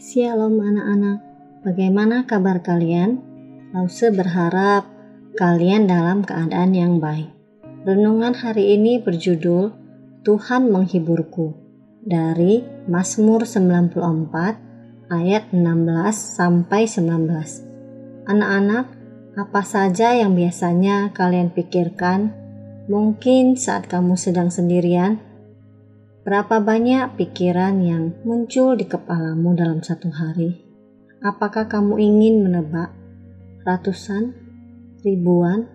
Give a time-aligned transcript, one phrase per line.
[0.00, 1.20] Shalom anak-anak,
[1.60, 3.20] bagaimana kabar kalian?
[3.76, 4.88] Lause berharap
[5.36, 7.28] kalian dalam keadaan yang baik.
[7.84, 9.68] Renungan hari ini berjudul
[10.24, 11.52] Tuhan menghiburku
[12.00, 15.60] dari Mazmur 94 ayat 16
[16.16, 18.24] sampai 19.
[18.24, 18.86] Anak-anak,
[19.36, 22.32] apa saja yang biasanya kalian pikirkan
[22.88, 25.20] mungkin saat kamu sedang sendirian
[26.30, 30.62] Berapa banyak pikiran yang muncul di kepalamu dalam satu hari?
[31.26, 32.94] Apakah kamu ingin menebak
[33.66, 34.30] ratusan,
[35.02, 35.66] ribuan?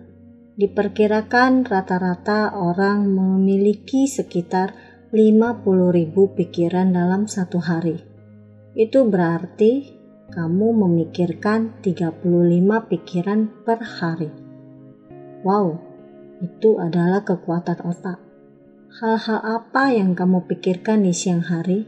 [0.56, 4.72] Diperkirakan rata-rata orang memiliki sekitar
[5.12, 8.00] 50 ribu pikiran dalam satu hari.
[8.72, 9.92] Itu berarti
[10.32, 12.24] kamu memikirkan 35
[12.96, 14.32] pikiran per hari.
[15.44, 15.76] Wow,
[16.40, 18.25] itu adalah kekuatan otak
[18.90, 21.86] hal-hal apa yang kamu pikirkan di siang hari?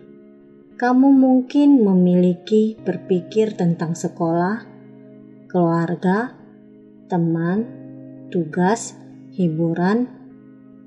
[0.78, 4.62] Kamu mungkin memiliki berpikir tentang sekolah,
[5.50, 6.34] keluarga,
[7.10, 7.66] teman,
[8.30, 8.94] tugas,
[9.34, 10.06] hiburan,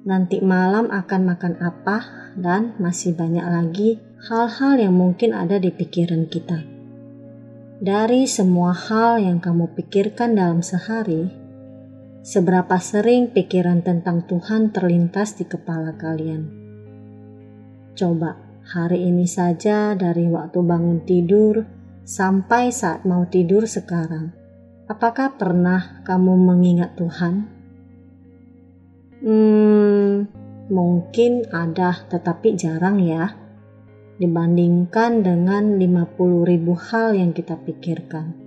[0.07, 3.99] nanti malam akan makan apa, dan masih banyak lagi
[4.31, 6.63] hal-hal yang mungkin ada di pikiran kita.
[7.81, 11.40] Dari semua hal yang kamu pikirkan dalam sehari,
[12.21, 16.53] Seberapa sering pikiran tentang Tuhan terlintas di kepala kalian?
[17.97, 21.65] Coba hari ini saja dari waktu bangun tidur
[22.05, 24.29] sampai saat mau tidur sekarang.
[24.85, 27.49] Apakah pernah kamu mengingat Tuhan?
[29.25, 30.29] Hmm,
[30.69, 33.33] mungkin ada tetapi jarang ya.
[34.21, 38.37] Dibandingkan dengan 50 ribu hal yang kita pikirkan.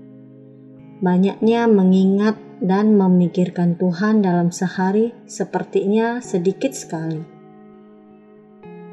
[1.03, 7.21] Banyaknya mengingat dan memikirkan Tuhan dalam sehari sepertinya sedikit sekali.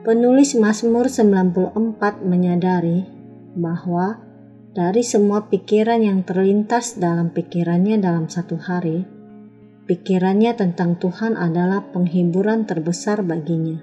[0.03, 1.71] Penulis Mazmur 94
[2.27, 3.07] menyadari
[3.55, 4.19] bahwa
[4.75, 9.07] dari semua pikiran yang terlintas dalam pikirannya dalam satu hari,
[9.87, 13.79] pikirannya tentang Tuhan adalah penghiburan terbesar baginya.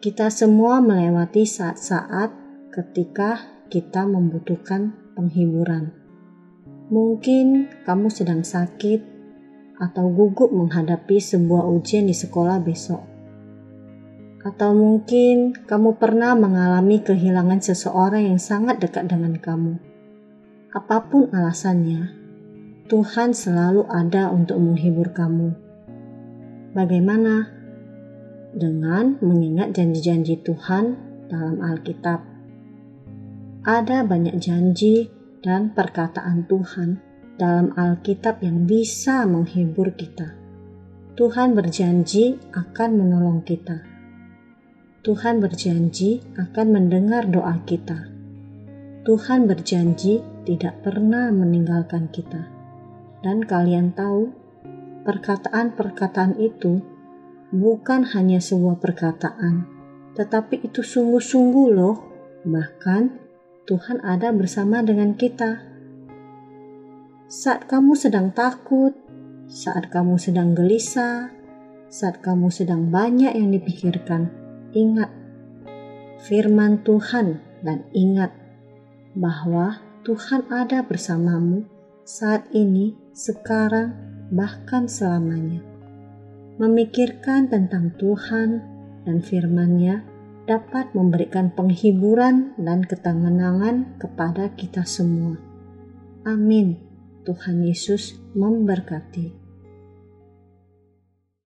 [0.00, 2.30] Kita semua melewati saat-saat
[2.72, 3.40] ketika
[3.72, 6.03] kita membutuhkan penghiburan.
[6.92, 9.00] Mungkin kamu sedang sakit
[9.80, 13.00] atau gugup menghadapi sebuah ujian di sekolah besok.
[14.44, 19.80] Atau mungkin kamu pernah mengalami kehilangan seseorang yang sangat dekat dengan kamu.
[20.76, 22.12] Apa pun alasannya,
[22.84, 25.56] Tuhan selalu ada untuk menghibur kamu.
[26.76, 27.48] Bagaimana?
[28.52, 31.00] Dengan mengingat janji-janji Tuhan
[31.32, 32.20] dalam Alkitab.
[33.64, 35.13] Ada banyak janji
[35.44, 36.96] dan perkataan Tuhan
[37.36, 40.32] dalam Alkitab yang bisa menghibur kita.
[41.14, 43.84] Tuhan berjanji akan menolong kita.
[45.04, 48.08] Tuhan berjanji akan mendengar doa kita.
[49.04, 52.48] Tuhan berjanji tidak pernah meninggalkan kita.
[53.20, 54.32] Dan kalian tahu,
[55.04, 56.80] perkataan-perkataan itu
[57.52, 59.68] bukan hanya sebuah perkataan,
[60.16, 61.96] tetapi itu sungguh-sungguh loh.
[62.48, 63.23] Bahkan
[63.64, 65.64] Tuhan ada bersama dengan kita.
[67.32, 68.92] Saat kamu sedang takut,
[69.48, 71.32] saat kamu sedang gelisah,
[71.88, 74.28] saat kamu sedang banyak yang dipikirkan,
[74.76, 75.08] ingat
[76.28, 78.36] firman Tuhan dan ingat
[79.16, 81.64] bahwa Tuhan ada bersamamu
[82.04, 83.96] saat ini, sekarang,
[84.28, 85.64] bahkan selamanya.
[86.60, 88.60] Memikirkan tentang Tuhan
[89.08, 90.13] dan firman-Nya
[90.44, 95.40] dapat memberikan penghiburan dan ketenangan kepada kita semua.
[96.24, 96.80] Amin.
[97.24, 99.43] Tuhan Yesus memberkati.